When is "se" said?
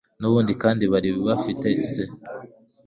1.91-2.03